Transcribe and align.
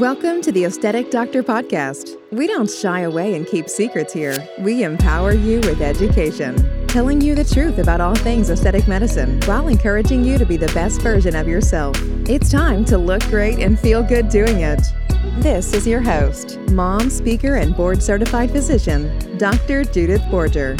Welcome 0.00 0.42
to 0.42 0.52
the 0.52 0.66
Aesthetic 0.66 1.10
Doctor 1.10 1.42
Podcast. 1.42 2.18
We 2.30 2.46
don't 2.46 2.70
shy 2.70 3.00
away 3.00 3.34
and 3.34 3.46
keep 3.46 3.66
secrets 3.66 4.12
here. 4.12 4.36
We 4.58 4.82
empower 4.82 5.32
you 5.32 5.60
with 5.60 5.80
education, 5.80 6.86
telling 6.86 7.22
you 7.22 7.34
the 7.34 7.44
truth 7.44 7.78
about 7.78 8.02
all 8.02 8.14
things 8.14 8.50
aesthetic 8.50 8.86
medicine 8.86 9.40
while 9.46 9.68
encouraging 9.68 10.22
you 10.22 10.36
to 10.36 10.44
be 10.44 10.58
the 10.58 10.70
best 10.74 11.00
version 11.00 11.34
of 11.34 11.48
yourself. 11.48 11.96
It's 12.28 12.50
time 12.50 12.84
to 12.86 12.98
look 12.98 13.22
great 13.28 13.60
and 13.60 13.80
feel 13.80 14.02
good 14.02 14.28
doing 14.28 14.60
it. 14.60 14.82
This 15.38 15.72
is 15.72 15.86
your 15.86 16.02
host, 16.02 16.58
mom, 16.72 17.08
speaker, 17.08 17.54
and 17.56 17.74
board 17.74 18.02
certified 18.02 18.50
physician, 18.50 19.38
Dr. 19.38 19.82
Judith 19.82 20.20
Borger. 20.24 20.78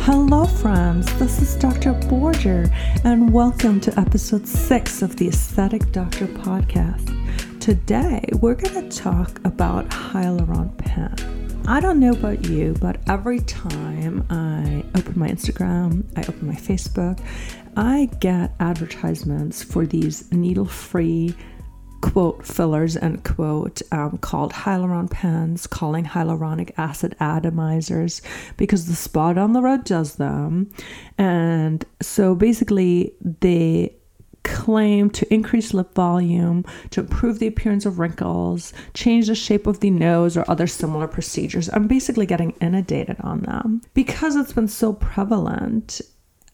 Hello, 0.00 0.44
friends. 0.44 1.10
This 1.18 1.40
is 1.40 1.54
Dr. 1.54 1.94
Borger, 1.94 2.70
and 3.02 3.32
welcome 3.32 3.80
to 3.80 3.98
episode 3.98 4.46
six 4.46 5.00
of 5.00 5.16
the 5.16 5.28
Aesthetic 5.28 5.90
Doctor 5.90 6.26
Podcast. 6.26 7.21
Today, 7.62 8.24
we're 8.40 8.56
going 8.56 8.90
to 8.90 8.96
talk 8.96 9.38
about 9.44 9.88
hyaluron 9.88 10.76
pen. 10.78 11.62
I 11.68 11.78
don't 11.78 12.00
know 12.00 12.10
about 12.10 12.44
you, 12.46 12.74
but 12.80 12.98
every 13.08 13.38
time 13.38 14.26
I 14.30 14.84
open 14.98 15.16
my 15.16 15.28
Instagram, 15.28 16.04
I 16.16 16.22
open 16.22 16.48
my 16.48 16.56
Facebook, 16.56 17.20
I 17.76 18.10
get 18.18 18.52
advertisements 18.58 19.62
for 19.62 19.86
these 19.86 20.32
needle 20.32 20.64
free 20.64 21.36
quote 22.00 22.44
fillers 22.44 22.96
and 22.96 23.22
quote 23.22 23.80
um, 23.92 24.18
called 24.18 24.52
hyaluron 24.52 25.08
pens 25.08 25.68
calling 25.68 26.04
hyaluronic 26.04 26.72
acid 26.78 27.14
atomizers 27.20 28.22
because 28.56 28.88
the 28.88 28.96
spot 28.96 29.38
on 29.38 29.52
the 29.52 29.62
road 29.62 29.84
does 29.84 30.16
them 30.16 30.68
and 31.16 31.84
so 32.00 32.34
basically 32.34 33.14
they 33.20 33.94
claim 34.62 35.10
to 35.10 35.34
increase 35.34 35.74
lip 35.74 35.92
volume, 35.92 36.64
to 36.90 37.00
improve 37.00 37.40
the 37.40 37.48
appearance 37.48 37.84
of 37.84 37.98
wrinkles, 37.98 38.72
change 38.94 39.26
the 39.26 39.34
shape 39.34 39.66
of 39.66 39.80
the 39.80 39.90
nose, 39.90 40.36
or 40.36 40.48
other 40.48 40.68
similar 40.68 41.08
procedures. 41.08 41.68
I'm 41.72 41.88
basically 41.88 42.26
getting 42.26 42.54
inundated 42.60 43.16
on 43.20 43.40
them. 43.40 43.82
Because 43.92 44.36
it's 44.36 44.52
been 44.52 44.68
so 44.68 44.92
prevalent, 44.92 46.00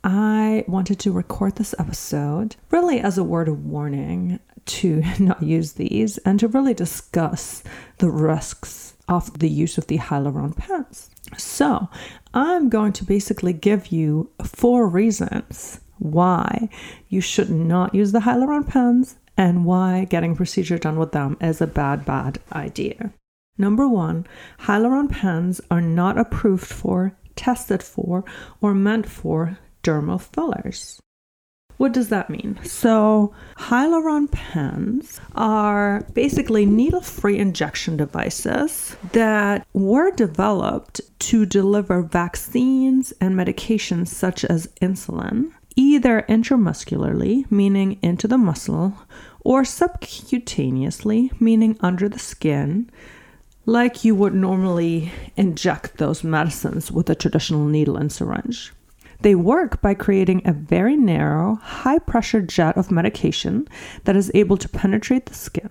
I 0.05 0.65
wanted 0.67 0.99
to 1.01 1.13
record 1.13 1.57
this 1.57 1.75
episode 1.79 2.57
really 2.71 2.99
as 2.99 3.19
a 3.19 3.25
word 3.25 3.47
of 3.47 3.67
warning 3.67 4.41
to 4.65 5.03
not 5.19 5.43
use 5.43 5.73
these 5.73 6.17
and 6.19 6.41
to 6.41 6.49
really 6.49 6.73
discuss 6.75 7.63
the 7.99 8.11
risks 8.11 8.95
of 9.07 9.39
the 9.39 9.51
use 9.51 9.77
of 9.77 9.87
the 9.89 9.99
hyaluron 9.99 10.57
pens. 10.57 11.11
So, 11.37 11.91
I'm 12.33 12.71
going 12.71 12.95
to 12.95 13.05
basically 13.05 13.53
give 13.53 13.89
you 13.89 14.31
four 14.43 14.89
reasons 14.89 15.81
why 15.99 16.69
you 17.09 17.21
should 17.21 17.51
not 17.51 17.95
use 17.95 18.13
the 18.13 18.21
hyaluron 18.21 18.67
pens 18.67 19.17
and 19.37 19.65
why 19.65 20.05
getting 20.05 20.35
procedure 20.35 20.79
done 20.79 20.99
with 20.99 21.13
them 21.13 21.37
is 21.41 21.61
a 21.61 21.67
bad, 21.67 22.05
bad 22.05 22.39
idea. 22.53 23.13
Number 23.57 23.89
one, 23.89 24.27
hyaluron 24.61 25.11
pens 25.11 25.61
are 25.71 25.81
not 25.81 26.19
approved 26.19 26.67
for, 26.67 27.17
tested 27.37 27.83
for, 27.83 28.25
or 28.61 28.75
meant 28.75 29.09
for 29.09 29.59
dermal 29.83 30.21
fillers. 30.21 31.01
What 31.77 31.93
does 31.93 32.09
that 32.09 32.29
mean? 32.29 32.59
So, 32.65 33.33
hyaluron 33.57 34.33
pens 34.33 35.21
are 35.37 36.05
basically 36.13 36.67
needle 36.67 37.01
free 37.01 37.39
injection 37.39 37.97
devices 37.97 38.97
that 39.13 39.65
were 39.73 40.11
developed 40.11 41.01
to 41.21 41.47
deliver 41.47 42.03
vaccines 42.03 43.13
and 43.21 43.37
medications 43.37 44.09
such 44.09 44.45
as 44.45 44.67
insulin 44.83 45.53
either 45.79 46.25
intramuscularly, 46.29 47.49
meaning 47.53 47.97
into 48.03 48.27
the 48.27 48.37
muscle, 48.37 48.99
or 49.43 49.63
subcutaneously, 49.63 51.41
meaning 51.41 51.77
under 51.79 52.09
the 52.09 52.19
skin, 52.19 52.91
like 53.65 54.05
you 54.05 54.13
would 54.13 54.35
normally 54.35 55.13
inject 55.37 55.99
those 55.99 56.25
medicines 56.25 56.91
with 56.91 57.09
a 57.09 57.15
traditional 57.15 57.65
needle 57.65 57.97
and 57.97 58.11
syringe. 58.11 58.73
They 59.21 59.37
work 59.37 59.81
by 59.81 59.95
creating 59.95 60.43
a 60.45 60.53
very 60.53 60.97
narrow, 60.97 61.61
high 61.63 62.01
pressure 62.01 62.43
jet 62.43 62.77
of 62.77 62.91
medication 62.91 63.69
that 64.03 64.17
is 64.17 64.33
able 64.35 64.57
to 64.57 64.69
penetrate 64.69 65.27
the 65.27 65.35
skin. 65.35 65.71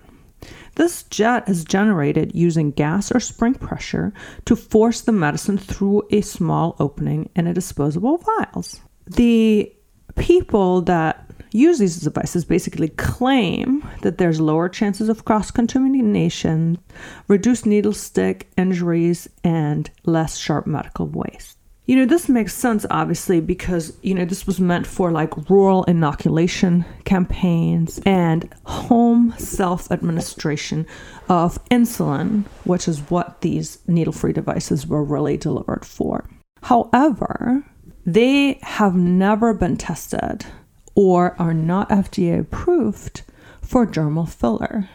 This 0.76 1.02
jet 1.02 1.46
is 1.46 1.64
generated 1.64 2.34
using 2.34 2.70
gas 2.70 3.12
or 3.12 3.20
spring 3.20 3.54
pressure 3.54 4.14
to 4.46 4.56
force 4.56 5.02
the 5.02 5.12
medicine 5.12 5.58
through 5.58 6.04
a 6.10 6.22
small 6.22 6.76
opening 6.80 7.28
in 7.36 7.46
a 7.46 7.52
disposable 7.52 8.16
vials. 8.16 8.80
The 9.06 9.70
people 10.18 10.82
that 10.82 11.24
use 11.52 11.78
these 11.78 12.00
devices 12.00 12.44
basically 12.44 12.88
claim 12.88 13.86
that 14.02 14.18
there's 14.18 14.40
lower 14.40 14.68
chances 14.68 15.08
of 15.08 15.24
cross 15.24 15.50
contamination, 15.50 16.78
reduced 17.26 17.66
needle 17.66 17.92
stick 17.92 18.48
injuries, 18.56 19.28
and 19.44 19.90
less 20.04 20.36
sharp 20.36 20.66
medical 20.66 21.06
waste. 21.06 21.56
You 21.86 21.96
know, 21.96 22.04
this 22.04 22.28
makes 22.28 22.52
sense 22.52 22.84
obviously 22.90 23.40
because, 23.40 23.96
you 24.02 24.12
know, 24.12 24.26
this 24.26 24.46
was 24.46 24.60
meant 24.60 24.86
for 24.86 25.10
like 25.10 25.48
rural 25.48 25.84
inoculation 25.84 26.84
campaigns 27.04 27.98
and 28.04 28.52
home 28.64 29.32
self 29.38 29.90
administration 29.90 30.86
of 31.30 31.62
insulin, 31.70 32.44
which 32.64 32.88
is 32.88 33.00
what 33.10 33.40
these 33.40 33.78
needle 33.86 34.12
free 34.12 34.34
devices 34.34 34.86
were 34.86 35.02
really 35.02 35.38
delivered 35.38 35.86
for. 35.86 36.28
However, 36.62 37.64
they 38.08 38.58
have 38.62 38.94
never 38.94 39.52
been 39.52 39.76
tested 39.76 40.46
or 40.94 41.36
are 41.38 41.52
not 41.52 41.90
FDA 41.90 42.40
approved 42.40 43.20
for 43.60 43.86
dermal 43.86 44.26
filler. 44.26 44.88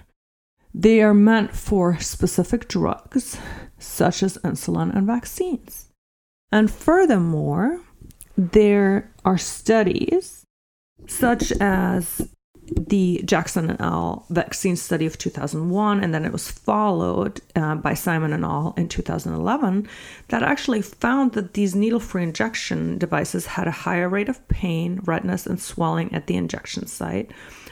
They 0.74 1.00
are 1.04 1.14
meant 1.14 1.56
for 1.56 2.00
specific 2.00 2.68
drugs 2.68 3.38
such 3.78 4.24
as 4.24 4.40
insulin 4.40 4.96
and 4.96 5.06
vaccines. 5.06 5.90
And 6.52 6.72
furthermore, 6.72 7.82
there 8.36 9.12
are 9.24 9.38
studies 9.38 10.48
such 11.06 11.52
as 11.62 12.34
the 12.68 13.22
Jackson 13.26 13.70
and 13.70 13.82
al. 13.82 14.26
vaccine 14.30 14.76
study 14.76 15.06
of 15.06 15.18
2001, 15.18 16.04
and 16.04 16.14
then 16.14 16.26
it 16.26 16.32
was 16.32 16.50
followed 16.50 17.42
uh, 17.56 17.76
by 17.76 17.94
Simon 17.94 18.34
and 18.34 18.46
al. 18.46 18.74
in 18.78 18.88
2011, 18.88 19.88
that 20.30 20.44
actually 20.44 20.82
found 20.82 21.34
that 21.34 21.54
these 21.54 21.76
needle 21.76 22.00
free 22.00 22.24
injection 22.24 22.98
devices 22.98 23.46
had 23.46 23.68
a 23.68 23.72
higher 23.72 24.10
rate 24.10 24.30
of 24.30 24.48
pain, 24.48 25.00
redness, 25.04 25.46
and 25.46 25.62
swelling 25.62 26.14
at 26.14 26.28
the 26.28 26.36
injection 26.36 26.88
site 26.88 27.32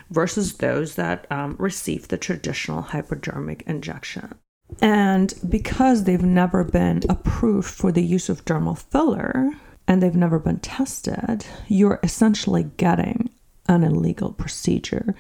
versus 0.10 0.58
those 0.58 0.96
that 0.96 1.26
um, 1.32 1.56
received 1.58 2.10
the 2.10 2.18
traditional 2.18 2.82
hypodermic 2.82 3.64
injection. 3.66 4.36
And 4.82 5.34
because 5.48 6.04
they've 6.04 6.24
never 6.24 6.64
been 6.64 7.02
approved 7.10 7.70
for 7.70 7.92
the 7.92 8.04
use 8.04 8.30
of 8.30 8.46
dermal 8.46 8.78
filler, 8.78 9.52
and 9.88 10.02
they've 10.02 10.16
never 10.16 10.40
been 10.40 10.60
tested, 10.60 11.46
you're 11.68 12.00
essentially 12.04 12.64
getting 12.78 13.30
an 13.72 13.84
illegal 13.84 14.32
procedure 14.34 15.16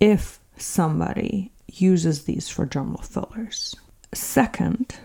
if 0.00 0.38
somebody 0.56 1.52
uses 1.66 2.24
these 2.24 2.48
for 2.48 2.66
dermal 2.66 3.04
fillers. 3.04 3.74
Second, 4.14 4.96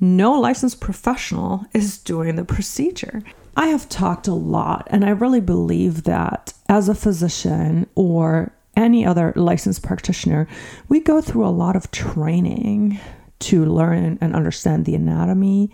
no 0.00 0.32
licensed 0.32 0.80
professional 0.80 1.64
is 1.72 1.98
doing 1.98 2.36
the 2.36 2.44
procedure. 2.44 3.22
I 3.56 3.68
have 3.68 3.88
talked 3.88 4.26
a 4.26 4.34
lot, 4.34 4.86
and 4.90 5.04
I 5.04 5.10
really 5.10 5.40
believe 5.40 6.02
that 6.04 6.52
as 6.68 6.88
a 6.88 6.94
physician 6.94 7.86
or 7.94 8.52
any 8.76 9.06
other 9.06 9.32
licensed 9.36 9.82
practitioner, 9.82 10.46
we 10.88 11.00
go 11.00 11.20
through 11.22 11.46
a 11.46 11.48
lot 11.48 11.76
of 11.76 11.90
training 11.90 13.00
to 13.38 13.64
learn 13.64 14.18
and 14.20 14.34
understand 14.34 14.84
the 14.84 14.94
anatomy, 14.94 15.70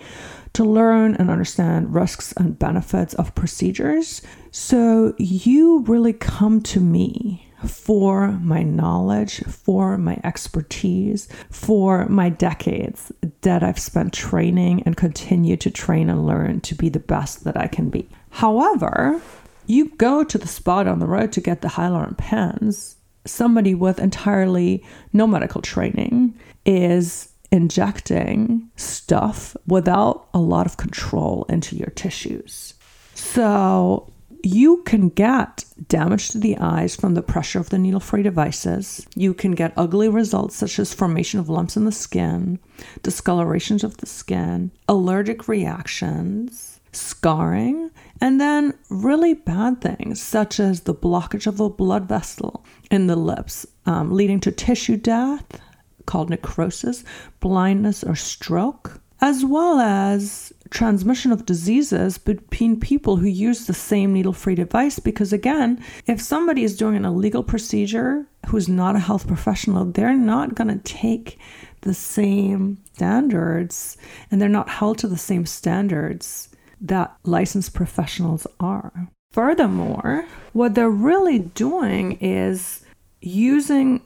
to 0.52 0.64
learn 0.64 1.14
and 1.16 1.30
understand 1.30 1.94
risks 1.94 2.32
and 2.32 2.58
benefits 2.58 3.14
of 3.14 3.34
procedures. 3.34 4.22
So 4.50 5.14
you 5.18 5.80
really 5.80 6.12
come 6.12 6.60
to 6.62 6.80
me 6.80 7.48
for 7.66 8.32
my 8.32 8.62
knowledge, 8.62 9.42
for 9.44 9.96
my 9.96 10.18
expertise, 10.24 11.28
for 11.50 12.06
my 12.08 12.28
decades 12.28 13.12
that 13.42 13.62
I've 13.62 13.78
spent 13.78 14.12
training 14.12 14.82
and 14.84 14.96
continue 14.96 15.56
to 15.58 15.70
train 15.70 16.10
and 16.10 16.26
learn 16.26 16.60
to 16.62 16.74
be 16.74 16.88
the 16.88 16.98
best 16.98 17.44
that 17.44 17.56
I 17.56 17.68
can 17.68 17.88
be. 17.88 18.08
However, 18.30 19.22
you 19.66 19.90
go 19.90 20.24
to 20.24 20.38
the 20.38 20.48
spot 20.48 20.88
on 20.88 20.98
the 20.98 21.06
road 21.06 21.32
to 21.32 21.40
get 21.40 21.60
the 21.60 21.68
hyaluron 21.68 22.18
pens, 22.18 22.96
somebody 23.24 23.74
with 23.74 24.00
entirely 24.00 24.84
no 25.12 25.26
medical 25.26 25.62
training 25.62 26.34
is 26.66 27.28
injecting 27.52 28.68
stuff 28.76 29.56
without 29.66 30.28
a 30.34 30.40
lot 30.40 30.66
of 30.66 30.78
control 30.78 31.44
into 31.48 31.76
your 31.76 31.90
tissues. 31.90 32.74
So 33.14 34.12
you 34.42 34.82
can 34.82 35.10
get 35.10 35.64
damage 35.88 36.30
to 36.30 36.38
the 36.38 36.56
eyes 36.58 36.96
from 36.96 37.14
the 37.14 37.22
pressure 37.22 37.60
of 37.60 37.70
the 37.70 37.78
needle 37.78 38.00
free 38.00 38.22
devices. 38.22 39.06
You 39.14 39.34
can 39.34 39.52
get 39.52 39.72
ugly 39.76 40.08
results 40.08 40.56
such 40.56 40.78
as 40.78 40.92
formation 40.92 41.38
of 41.38 41.48
lumps 41.48 41.76
in 41.76 41.84
the 41.84 41.92
skin, 41.92 42.58
discolorations 43.02 43.84
of 43.84 43.98
the 43.98 44.06
skin, 44.06 44.72
allergic 44.88 45.46
reactions, 45.46 46.80
scarring, 46.92 47.90
and 48.20 48.40
then 48.40 48.74
really 48.90 49.34
bad 49.34 49.80
things 49.80 50.20
such 50.20 50.58
as 50.58 50.80
the 50.80 50.94
blockage 50.94 51.46
of 51.46 51.60
a 51.60 51.70
blood 51.70 52.08
vessel 52.08 52.64
in 52.90 53.06
the 53.06 53.16
lips, 53.16 53.66
um, 53.86 54.10
leading 54.10 54.40
to 54.40 54.50
tissue 54.50 54.96
death, 54.96 55.60
called 56.06 56.30
necrosis, 56.30 57.04
blindness, 57.40 58.02
or 58.04 58.14
stroke, 58.14 59.00
as 59.20 59.44
well 59.44 59.78
as 59.78 60.52
transmission 60.70 61.30
of 61.30 61.46
diseases 61.46 62.18
between 62.18 62.80
people 62.80 63.16
who 63.16 63.28
use 63.28 63.66
the 63.66 63.74
same 63.74 64.12
needle 64.12 64.32
free 64.32 64.54
device. 64.54 64.98
Because 64.98 65.32
again, 65.32 65.82
if 66.06 66.20
somebody 66.20 66.64
is 66.64 66.76
doing 66.76 66.96
an 66.96 67.04
illegal 67.04 67.42
procedure 67.42 68.26
who's 68.48 68.68
not 68.68 68.96
a 68.96 69.00
health 69.00 69.26
professional, 69.26 69.84
they're 69.84 70.16
not 70.16 70.54
going 70.54 70.68
to 70.68 70.82
take 70.84 71.38
the 71.82 71.94
same 71.94 72.78
standards 72.94 73.96
and 74.30 74.40
they're 74.40 74.48
not 74.48 74.68
held 74.68 74.98
to 74.98 75.08
the 75.08 75.16
same 75.16 75.46
standards 75.46 76.48
that 76.80 77.14
licensed 77.24 77.74
professionals 77.74 78.46
are. 78.58 79.08
Furthermore, 79.32 80.26
what 80.52 80.74
they're 80.74 80.90
really 80.90 81.38
doing 81.38 82.18
is 82.20 82.84
using 83.20 84.02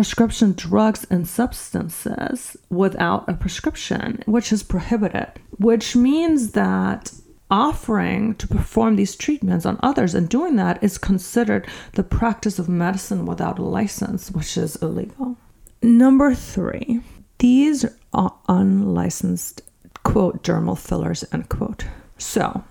prescription 0.00 0.54
drugs 0.54 1.06
and 1.10 1.28
substances 1.28 2.56
without 2.70 3.28
a 3.28 3.34
prescription, 3.34 4.22
which 4.24 4.50
is 4.50 4.62
prohibited, 4.62 5.28
which 5.58 5.94
means 5.94 6.52
that 6.52 7.12
offering 7.50 8.34
to 8.36 8.48
perform 8.48 8.96
these 8.96 9.14
treatments 9.14 9.66
on 9.66 9.78
others 9.82 10.14
and 10.14 10.30
doing 10.30 10.56
that 10.56 10.82
is 10.82 10.96
considered 10.96 11.68
the 11.96 12.02
practice 12.02 12.58
of 12.58 12.66
medicine 12.66 13.26
without 13.26 13.58
a 13.58 13.62
license, 13.62 14.30
which 14.30 14.56
is 14.56 14.74
illegal. 14.76 15.36
Number 15.82 16.34
three, 16.34 17.02
these 17.36 17.84
are 18.14 18.34
unlicensed, 18.48 19.60
quote, 20.02 20.42
dermal 20.42 20.78
fillers, 20.78 21.26
end 21.30 21.50
quote. 21.50 21.84
So, 22.16 22.64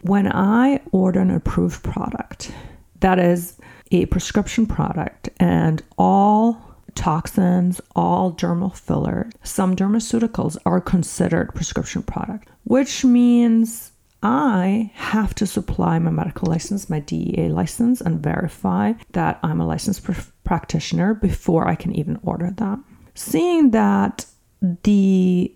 when 0.00 0.26
I 0.26 0.80
order 0.90 1.20
an 1.20 1.30
approved 1.30 1.84
product, 1.84 2.50
that 2.98 3.20
is 3.20 3.56
a 3.92 4.06
prescription 4.06 4.66
product, 4.66 5.28
and 5.38 5.80
all 5.96 6.71
toxins, 6.94 7.80
all 7.96 8.32
dermal 8.32 8.76
fillers, 8.76 9.32
some 9.42 9.76
dermaceuticals 9.76 10.56
are 10.64 10.80
considered 10.80 11.54
prescription 11.54 12.02
product, 12.02 12.48
which 12.64 13.04
means 13.04 13.92
I 14.22 14.92
have 14.94 15.34
to 15.36 15.46
supply 15.46 15.98
my 15.98 16.10
medical 16.10 16.48
license, 16.48 16.88
my 16.88 17.00
DEA 17.00 17.48
license, 17.48 18.00
and 18.00 18.22
verify 18.22 18.92
that 19.12 19.40
I'm 19.42 19.60
a 19.60 19.66
licensed 19.66 20.04
pr- 20.04 20.12
practitioner 20.44 21.14
before 21.14 21.66
I 21.66 21.74
can 21.74 21.94
even 21.94 22.20
order 22.22 22.50
them. 22.50 22.84
Seeing 23.14 23.72
that 23.72 24.26
the 24.84 25.52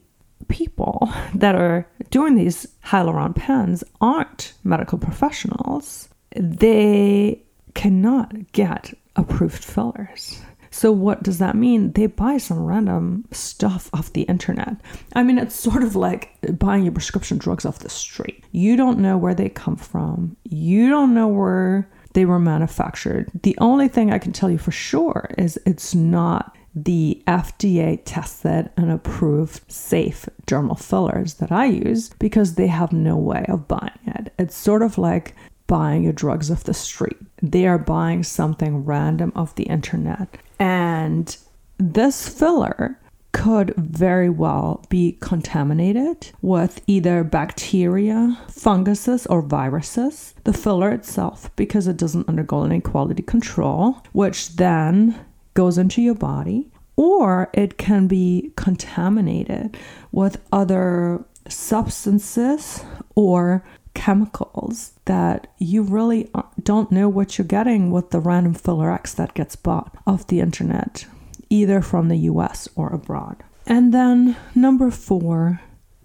people 0.48 1.12
that 1.34 1.54
are 1.54 1.88
doing 2.10 2.34
these 2.34 2.66
hyaluron 2.84 3.34
pens 3.34 3.84
aren't 4.00 4.54
medical 4.64 4.98
professionals, 4.98 6.08
they 6.34 7.42
cannot 7.74 8.52
get 8.52 8.92
approved 9.14 9.64
fillers. 9.64 10.42
So, 10.76 10.92
what 10.92 11.22
does 11.22 11.38
that 11.38 11.56
mean? 11.56 11.92
They 11.92 12.04
buy 12.04 12.36
some 12.36 12.62
random 12.62 13.24
stuff 13.32 13.88
off 13.94 14.12
the 14.12 14.24
internet. 14.24 14.76
I 15.14 15.22
mean, 15.22 15.38
it's 15.38 15.54
sort 15.54 15.82
of 15.82 15.96
like 15.96 16.36
buying 16.58 16.82
your 16.82 16.92
prescription 16.92 17.38
drugs 17.38 17.64
off 17.64 17.78
the 17.78 17.88
street. 17.88 18.44
You 18.52 18.76
don't 18.76 18.98
know 18.98 19.16
where 19.16 19.34
they 19.34 19.48
come 19.48 19.76
from, 19.76 20.36
you 20.44 20.90
don't 20.90 21.14
know 21.14 21.28
where 21.28 21.88
they 22.12 22.26
were 22.26 22.38
manufactured. 22.38 23.30
The 23.42 23.56
only 23.58 23.88
thing 23.88 24.12
I 24.12 24.18
can 24.18 24.32
tell 24.32 24.50
you 24.50 24.58
for 24.58 24.70
sure 24.70 25.30
is 25.38 25.58
it's 25.64 25.94
not 25.94 26.54
the 26.74 27.22
FDA 27.26 28.02
tested 28.04 28.68
and 28.76 28.90
approved 28.90 29.72
safe 29.72 30.28
dermal 30.46 30.78
fillers 30.78 31.34
that 31.34 31.50
I 31.50 31.64
use 31.64 32.10
because 32.18 32.56
they 32.56 32.66
have 32.66 32.92
no 32.92 33.16
way 33.16 33.46
of 33.48 33.66
buying 33.66 33.98
it. 34.06 34.30
It's 34.38 34.54
sort 34.54 34.82
of 34.82 34.98
like 34.98 35.34
buying 35.66 36.04
your 36.04 36.12
drugs 36.12 36.50
off 36.50 36.64
the 36.64 36.74
street. 36.74 37.16
They 37.42 37.66
are 37.66 37.78
buying 37.78 38.22
something 38.22 38.84
random 38.84 39.32
off 39.34 39.54
the 39.54 39.64
internet. 39.64 40.36
And 40.58 41.36
this 41.78 42.28
filler 42.28 42.98
could 43.32 43.74
very 43.76 44.30
well 44.30 44.82
be 44.88 45.18
contaminated 45.20 46.32
with 46.40 46.80
either 46.86 47.22
bacteria, 47.22 48.38
funguses, 48.48 49.26
or 49.26 49.42
viruses. 49.42 50.34
The 50.44 50.54
filler 50.54 50.90
itself, 50.90 51.54
because 51.54 51.86
it 51.86 51.98
doesn't 51.98 52.28
undergo 52.28 52.64
any 52.64 52.80
quality 52.80 53.22
control, 53.22 54.02
which 54.12 54.56
then 54.56 55.18
goes 55.52 55.76
into 55.76 56.00
your 56.00 56.14
body, 56.14 56.70
or 56.96 57.50
it 57.52 57.76
can 57.76 58.06
be 58.06 58.52
contaminated 58.56 59.76
with 60.12 60.40
other 60.50 61.22
substances 61.46 62.82
or 63.14 63.62
chemicals 63.96 64.92
that 65.06 65.48
you 65.58 65.82
really 65.82 66.30
uh, 66.34 66.42
don't 66.62 66.92
know 66.92 67.08
what 67.08 67.38
you're 67.38 67.46
getting 67.46 67.90
with 67.90 68.10
the 68.10 68.20
random 68.20 68.54
filler 68.54 68.92
X 68.92 69.14
that 69.14 69.34
gets 69.34 69.56
bought 69.56 69.96
off 70.06 70.26
the 70.26 70.38
internet, 70.38 71.06
either 71.48 71.80
from 71.80 72.08
the 72.08 72.18
US 72.30 72.68
or 72.76 72.90
abroad. 72.90 73.42
And 73.66 73.92
then 73.92 74.36
number 74.54 74.90
four, 74.90 75.60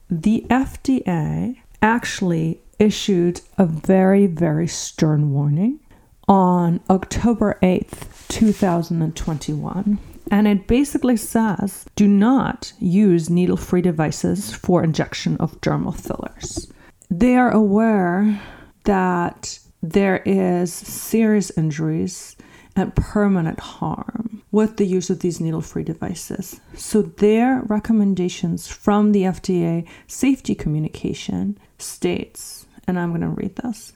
the 0.09 0.45
FDA 0.49 1.57
actually 1.81 2.61
issued 2.79 3.41
a 3.57 3.65
very, 3.65 4.25
very 4.25 4.67
stern 4.67 5.31
warning 5.31 5.79
on 6.27 6.79
October 6.89 7.59
8th, 7.61 8.27
2021. 8.29 9.99
And 10.31 10.47
it 10.47 10.65
basically 10.65 11.17
says 11.17 11.85
do 11.97 12.07
not 12.07 12.71
use 12.79 13.29
needle 13.29 13.57
free 13.57 13.81
devices 13.81 14.55
for 14.55 14.81
injection 14.81 15.35
of 15.37 15.59
dermal 15.59 15.93
fillers. 15.93 16.71
They 17.11 17.35
are 17.35 17.51
aware 17.51 18.41
that 18.85 19.59
there 19.83 20.23
is 20.25 20.73
serious 20.73 21.51
injuries 21.57 22.37
and 22.73 22.95
permanent 22.95 23.59
harm 23.59 24.41
with 24.49 24.77
the 24.77 24.85
use 24.85 25.09
of 25.09 25.19
these 25.19 25.41
needle 25.41 25.59
free 25.59 25.83
devices. 25.83 26.61
So, 26.73 27.01
their 27.01 27.63
recommendations 27.63 28.67
from 28.69 29.11
the 29.11 29.23
FDA 29.23 29.85
safety 30.07 30.55
communication 30.55 31.57
states, 31.77 32.65
and 32.87 32.97
I'm 32.97 33.09
going 33.09 33.21
to 33.21 33.27
read 33.27 33.57
this 33.57 33.91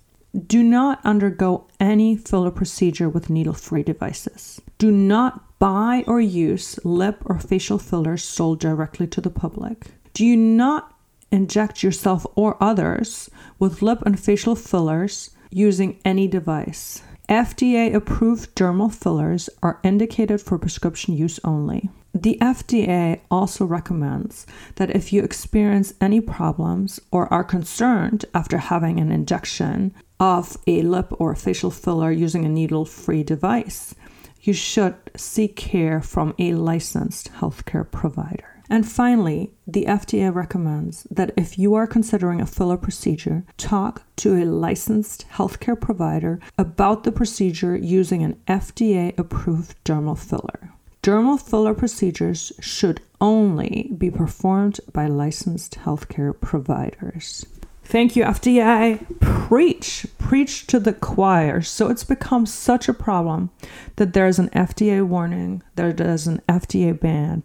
do 0.48 0.62
not 0.62 1.00
undergo 1.06 1.68
any 1.80 2.18
filler 2.18 2.52
procedure 2.52 3.08
with 3.08 3.30
needle 3.30 3.54
free 3.54 3.84
devices. 3.84 4.62
Do 4.78 4.92
not 4.92 5.58
buy 5.60 6.04
or 6.08 6.20
use 6.20 6.78
lip 6.84 7.22
or 7.24 7.40
facial 7.40 7.80
fillers 7.80 8.26
sold 8.26 8.60
directly 8.60 9.08
to 9.08 9.22
the 9.22 9.30
public. 9.30 9.88
Do 10.14 10.26
you 10.26 10.36
not 10.36 10.95
inject 11.32 11.84
yourself 11.84 12.26
or 12.36 12.62
others 12.62 13.30
with 13.60 13.82
lip 13.82 14.02
and 14.06 14.20
facial 14.20 14.56
fillers 14.56 15.32
using 15.50 16.00
any 16.06 16.28
device. 16.28 17.02
FDA 17.30 17.94
approved 17.94 18.56
dermal 18.56 18.94
fillers 18.94 19.50
are 19.64 19.80
indicated 19.84 20.42
for 20.42 20.60
prescription 20.60 21.18
use 21.18 21.40
only. 21.44 21.90
The 22.14 22.38
FDA 22.40 23.20
also 23.30 23.66
recommends 23.66 24.46
that 24.76 24.96
if 24.96 25.12
you 25.12 25.24
experience 25.24 25.94
any 26.00 26.22
problems 26.22 27.00
or 27.12 27.32
are 27.34 27.44
concerned 27.44 28.26
after 28.34 28.58
having 28.58 29.00
an 29.00 29.12
injection 29.12 29.94
of 30.20 30.58
a 30.66 30.82
lip 30.84 31.12
or 31.20 31.36
facial 31.36 31.72
filler 31.72 32.12
using 32.12 32.46
a 32.46 32.50
needle 32.50 32.86
free 32.86 33.24
device, 33.24 33.96
you 34.42 34.54
should 34.54 34.96
seek 35.18 35.56
care 35.58 36.02
from 36.02 36.36
a 36.38 36.54
licensed 36.54 37.34
healthcare 37.34 37.90
provider. 37.90 38.55
And 38.70 38.88
finally, 38.88 39.54
the 39.68 39.86
FDA 39.86 40.34
recommends 40.34 41.04
that 41.12 41.32
if 41.38 41.60
you 41.60 41.76
are 41.76 41.88
considering 41.88 42.42
a 42.42 42.46
filler 42.46 42.78
procedure, 42.78 43.44
talk 43.58 44.04
to 44.18 44.36
a 44.36 44.46
licensed 44.46 45.26
healthcare 45.34 45.80
provider 45.80 46.40
about 46.58 47.04
the 47.04 47.12
procedure 47.12 47.76
using 47.76 48.24
an 48.24 48.38
FDA 48.48 49.18
approved 49.18 49.76
dermal 49.84 50.18
filler. 50.18 50.72
Dermal 51.04 51.40
filler 51.40 51.76
procedures 51.76 52.52
should 52.60 53.02
only 53.22 53.92
be 53.96 54.10
performed 54.10 54.80
by 54.92 55.06
licensed 55.06 55.76
healthcare 55.76 56.34
providers. 56.40 57.46
Thank 57.86 58.16
you, 58.16 58.24
FDA. 58.24 59.06
Preach, 59.20 60.08
preach 60.18 60.66
to 60.68 60.80
the 60.80 60.92
choir. 60.92 61.62
So 61.62 61.88
it's 61.88 62.04
become 62.04 62.48
such 62.48 62.90
a 62.90 62.96
problem 62.96 63.52
that 63.98 64.14
there's 64.14 64.40
an 64.40 64.50
FDA 64.50 65.06
warning, 65.06 65.62
there's 65.76 66.26
an 66.26 66.42
FDA 66.50 67.00
ban. 67.00 67.44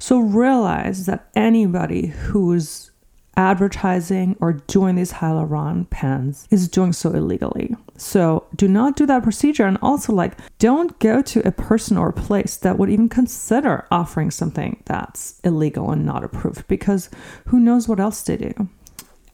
So 0.00 0.18
realize 0.18 1.06
that 1.06 1.30
anybody 1.36 2.08
who's 2.08 2.90
advertising 3.36 4.34
or 4.40 4.54
doing 4.54 4.96
these 4.96 5.12
hyaluron 5.12 5.88
pens 5.88 6.48
is 6.50 6.68
doing 6.68 6.92
so 6.92 7.12
illegally. 7.12 7.76
So 7.96 8.44
do 8.56 8.66
not 8.66 8.96
do 8.96 9.06
that 9.06 9.22
procedure. 9.22 9.66
And 9.66 9.78
also, 9.82 10.12
like, 10.12 10.36
don't 10.58 10.98
go 10.98 11.22
to 11.22 11.46
a 11.46 11.52
person 11.52 11.96
or 11.96 12.08
a 12.08 12.12
place 12.12 12.56
that 12.56 12.76
would 12.76 12.90
even 12.90 13.08
consider 13.08 13.86
offering 13.92 14.32
something 14.32 14.82
that's 14.84 15.40
illegal 15.44 15.92
and 15.92 16.04
not 16.04 16.24
approved 16.24 16.66
because 16.66 17.08
who 17.46 17.60
knows 17.60 17.86
what 17.86 18.00
else 18.00 18.20
they 18.22 18.36
do 18.36 18.68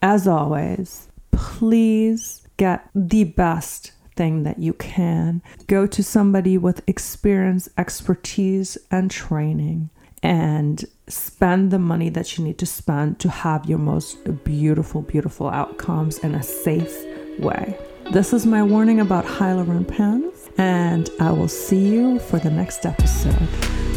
as 0.02 0.26
always, 0.26 1.08
please 1.30 2.42
get 2.56 2.88
the 2.94 3.24
best 3.24 3.92
thing 4.16 4.42
that 4.42 4.58
you 4.58 4.74
can. 4.74 5.40
Go 5.66 5.86
to 5.86 6.02
somebody 6.02 6.58
with 6.58 6.86
experience, 6.86 7.68
expertise, 7.78 8.76
and 8.90 9.10
training 9.10 9.90
and 10.22 10.84
spend 11.08 11.70
the 11.70 11.78
money 11.78 12.08
that 12.08 12.38
you 12.38 12.44
need 12.44 12.58
to 12.58 12.66
spend 12.66 13.18
to 13.18 13.28
have 13.28 13.66
your 13.66 13.78
most 13.78 14.44
beautiful, 14.44 15.02
beautiful 15.02 15.48
outcomes 15.48 16.18
in 16.18 16.34
a 16.34 16.42
safe 16.42 16.96
way. 17.38 17.76
This 18.12 18.32
is 18.32 18.46
my 18.46 18.62
warning 18.62 19.00
about 19.00 19.24
hyaluron 19.24 19.88
pens. 19.88 20.31
And 20.58 21.08
I 21.20 21.30
will 21.32 21.48
see 21.48 21.88
you 21.88 22.18
for 22.18 22.38
the 22.38 22.50
next 22.50 22.86
episode. 22.86 23.48